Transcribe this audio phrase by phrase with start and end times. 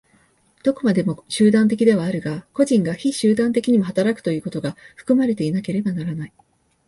[0.63, 6.33] どこまでも集団的ではあるが、個人が非集団的にも働くということが含まれていなければならない。